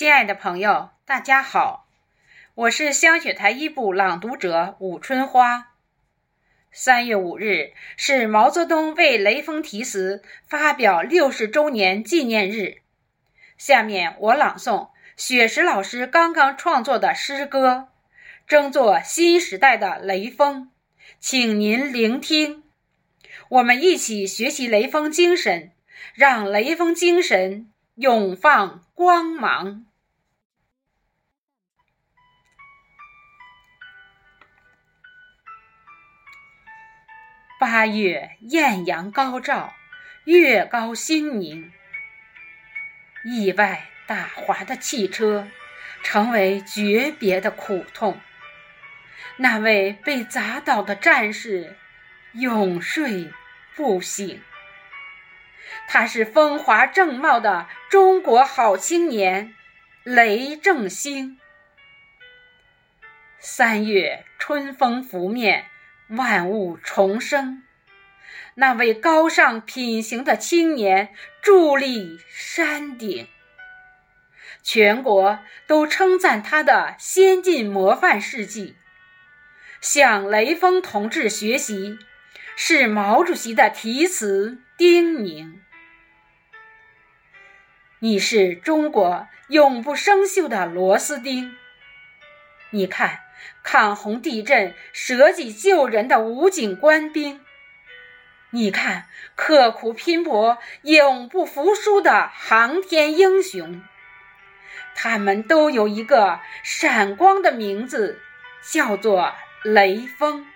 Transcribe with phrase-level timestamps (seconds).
[0.00, 1.86] 亲爱的朋友，大家好，
[2.54, 5.74] 我是香雪台一部朗读者武春花。
[6.72, 12.78] 三月五日是毛泽东为雷锋题词发表六十周年纪念日。
[13.58, 14.88] 下面我朗诵
[15.18, 17.88] 雪石老师刚刚创作的诗歌，
[18.46, 20.70] 争做新时代的雷锋，
[21.18, 22.62] 请您聆听。
[23.50, 25.72] 我们一起学习雷锋精神，
[26.14, 29.84] 让雷锋精神永放光芒。
[37.72, 39.72] 八月艳阳高照，
[40.24, 41.72] 月高星明。
[43.24, 45.46] 意外打滑的汽车，
[46.02, 48.20] 成为诀别的苦痛。
[49.36, 51.76] 那位被砸倒的战士，
[52.32, 53.30] 永睡
[53.76, 54.42] 不醒。
[55.86, 59.54] 他是风华正茂的中国好青年，
[60.02, 61.38] 雷正兴。
[63.38, 65.66] 三月春风拂面。
[66.12, 67.62] 万物重生，
[68.54, 73.26] 那位高尚品行的青年伫立山顶，
[74.62, 78.76] 全国都称赞他的先进模范事迹。
[79.80, 81.98] 向雷锋同志学习，
[82.56, 85.54] 是毛主席的题词叮咛。
[88.00, 91.54] 你是中国永不生锈的螺丝钉。
[92.70, 93.20] 你看。
[93.62, 97.40] 抗洪地震舍己救人的武警官兵，
[98.52, 99.06] 你看
[99.36, 103.82] 刻苦拼搏、永不服输的航天英雄，
[104.94, 108.20] 他们都有一个闪光的名字，
[108.60, 110.46] 叫做雷锋。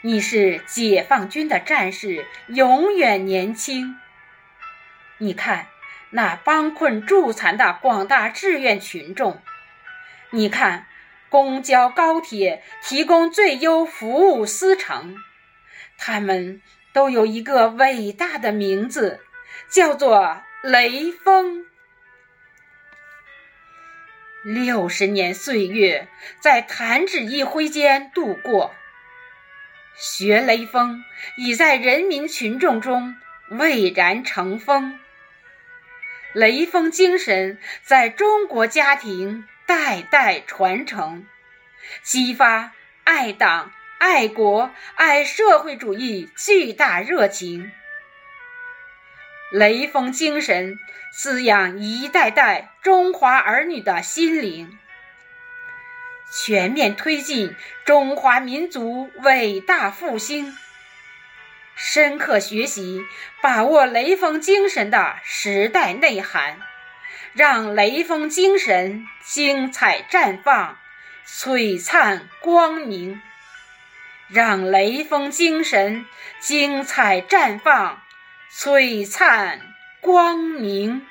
[0.00, 3.98] 你是解放军的战士，永远年轻。
[5.18, 5.66] 你看
[6.10, 9.42] 那帮困助残的广大志愿群众。
[10.30, 10.86] 你看，
[11.28, 15.16] 公交、高铁提供最优服务司乘，
[15.98, 16.60] 他们
[16.92, 19.20] 都有一个伟大的名字，
[19.68, 21.66] 叫做雷锋。
[24.42, 26.08] 六十年岁月
[26.40, 28.74] 在弹指一挥间度过，
[29.96, 31.04] 学雷锋
[31.36, 33.16] 已在人民群众中
[33.50, 34.98] 蔚然成风，
[36.32, 39.46] 雷锋精神在中国家庭。
[39.68, 41.26] 代代传承，
[42.04, 42.70] 激发
[43.02, 43.72] 爱党、
[44.08, 47.72] 爱国、爱社会主义巨大热情。
[49.50, 50.78] 雷锋精神
[51.12, 54.78] 滋养一代代中华儿女的心灵，
[56.32, 60.56] 全面推进中华民族伟大复兴。
[61.74, 63.04] 深刻学习，
[63.42, 66.60] 把握雷锋精神的时代内涵。
[67.32, 70.78] 让雷锋精神精彩绽放，
[71.26, 73.20] 璀璨光明；
[74.28, 76.04] 让雷锋精神
[76.40, 78.00] 精彩绽放，
[78.52, 79.60] 璀璨
[80.00, 81.06] 光明。